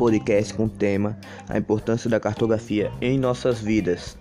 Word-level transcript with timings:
podcast 0.00 0.54
com 0.54 0.64
o 0.64 0.68
tema 0.68 1.14
A 1.46 1.58
importância 1.58 2.08
da 2.08 2.18
cartografia 2.18 2.90
em 3.02 3.18
nossas 3.18 3.60
vidas. 3.60 4.16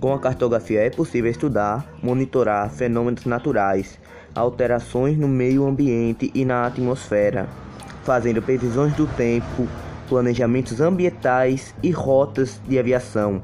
Com 0.00 0.12
a 0.12 0.18
cartografia 0.18 0.80
é 0.80 0.90
possível 0.90 1.30
estudar, 1.30 1.88
monitorar 2.02 2.68
fenômenos 2.68 3.24
naturais, 3.24 3.96
alterações 4.34 5.16
no 5.16 5.28
meio 5.28 5.64
ambiente 5.68 6.32
e 6.34 6.44
na 6.44 6.66
atmosfera, 6.66 7.48
fazendo 8.02 8.42
previsões 8.42 8.92
do 8.94 9.06
tempo, 9.06 9.68
planejamentos 10.08 10.80
ambientais 10.80 11.72
e 11.80 11.92
rotas 11.92 12.60
de 12.66 12.76
aviação, 12.76 13.40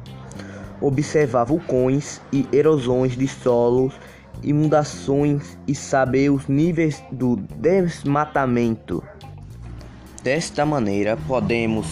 observar 0.80 1.44
vulcões 1.44 2.20
e 2.32 2.48
erosões 2.52 3.16
de 3.16 3.28
solos, 3.28 3.94
inundações 4.42 5.56
e 5.68 5.74
saber 5.76 6.30
os 6.30 6.48
níveis 6.48 7.00
do 7.12 7.36
desmatamento. 7.36 9.04
Desta 10.22 10.66
maneira, 10.66 11.16
podemos 11.26 11.86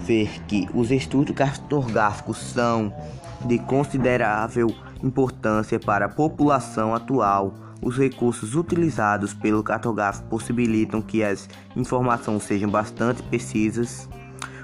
ver 0.00 0.42
que 0.46 0.66
os 0.72 0.90
estudos 0.90 1.34
cartográficos 1.34 2.38
são 2.38 2.92
de 3.44 3.58
considerável 3.58 4.74
importância 5.02 5.78
para 5.78 6.06
a 6.06 6.08
população 6.08 6.94
atual. 6.94 7.54
Os 7.82 7.96
recursos 7.96 8.54
utilizados 8.54 9.34
pelo 9.34 9.62
cartógrafo 9.62 10.24
possibilitam 10.24 11.02
que 11.02 11.22
as 11.22 11.48
informações 11.76 12.42
sejam 12.42 12.70
bastante 12.70 13.22
precisas. 13.22 14.08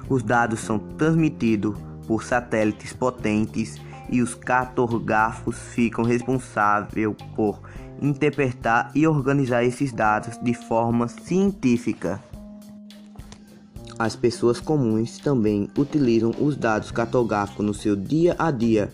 Os 0.09 0.23
dados 0.23 0.61
são 0.61 0.79
transmitidos 0.79 1.77
por 2.07 2.25
satélites 2.25 2.93
potentes 2.93 3.79
e 4.09 4.23
os 4.23 4.35
cartógrafos 4.35 5.59
ficam 5.75 6.05
responsáveis 6.05 7.15
por 7.37 7.61
interpretar 8.01 8.91
e 8.95 9.07
organizar 9.07 9.63
esses 9.63 9.93
dados 9.93 10.39
de 10.43 10.55
forma 10.55 11.07
científica. 11.07 12.21
As 13.99 14.17
pessoas 14.17 14.59
comuns 14.59 15.19
também 15.19 15.69
utilizam 15.79 16.33
os 16.41 16.57
dados 16.57 16.91
cartográficos 16.91 17.65
no 17.65 17.73
seu 17.73 17.95
dia 17.95 18.35
a 18.39 18.51
dia, 18.51 18.93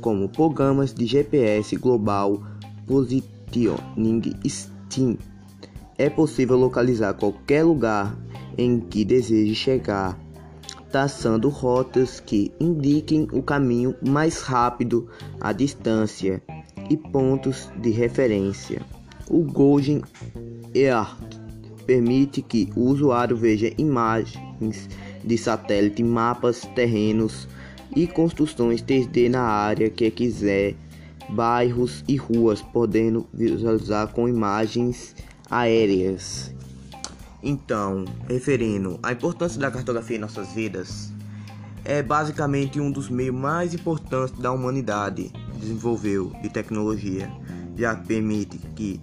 como 0.00 0.28
programas 0.28 0.92
de 0.92 1.06
GPS 1.06 1.74
global, 1.76 2.42
positioning 2.86 4.20
STEAM. 4.46 5.16
É 5.96 6.10
possível 6.10 6.56
localizar 6.56 7.14
qualquer 7.14 7.64
lugar 7.64 8.14
em 8.58 8.78
que 8.78 9.04
deseje 9.04 9.54
chegar, 9.54 10.18
traçando 10.90 11.48
rotas 11.48 12.20
que 12.20 12.52
indiquem 12.60 13.26
o 13.32 13.42
caminho 13.42 13.94
mais 14.06 14.42
rápido, 14.42 15.08
a 15.40 15.52
distância 15.52 16.42
e 16.90 16.96
pontos 16.96 17.70
de 17.80 17.90
referência. 17.90 18.82
O 19.30 19.42
Golden 19.42 20.02
Earth 20.74 21.31
permite 21.86 22.42
que 22.42 22.70
o 22.76 22.82
usuário 22.82 23.36
veja 23.36 23.72
imagens 23.78 24.88
de 25.24 25.38
satélite, 25.38 26.02
mapas, 26.02 26.62
terrenos 26.74 27.48
e 27.94 28.06
construções 28.06 28.82
3D 28.82 29.28
na 29.28 29.42
área 29.42 29.90
que 29.90 30.10
quiser, 30.10 30.74
bairros 31.28 32.04
e 32.08 32.16
ruas, 32.16 32.62
podendo 32.62 33.26
visualizar 33.32 34.08
com 34.08 34.28
imagens 34.28 35.14
aéreas. 35.50 36.52
Então, 37.42 38.04
referindo 38.28 38.98
à 39.02 39.12
importância 39.12 39.60
da 39.60 39.70
cartografia 39.70 40.16
em 40.16 40.20
nossas 40.20 40.52
vidas, 40.52 41.12
é 41.84 42.02
basicamente 42.02 42.80
um 42.80 42.90
dos 42.90 43.10
meios 43.10 43.34
mais 43.34 43.74
importantes 43.74 44.38
da 44.38 44.52
humanidade 44.52 45.32
desenvolveu 45.58 46.32
de 46.40 46.48
tecnologia, 46.48 47.30
já 47.76 47.96
que 47.96 48.06
permite 48.06 48.58
que 48.76 49.00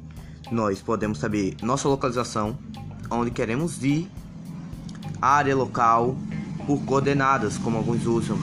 nós 0.51 0.81
podemos 0.81 1.19
saber 1.19 1.55
nossa 1.61 1.87
localização, 1.87 2.57
onde 3.09 3.31
queremos 3.31 3.83
ir, 3.83 4.09
área 5.21 5.55
local, 5.55 6.15
por 6.65 6.79
coordenadas, 6.83 7.57
como 7.57 7.77
alguns 7.77 8.05
usam 8.05 8.37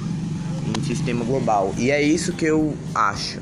em 0.66 0.82
sistema 0.82 1.24
global. 1.24 1.72
E 1.76 1.90
é 1.90 2.02
isso 2.02 2.32
que 2.32 2.44
eu 2.44 2.76
acho. 2.94 3.40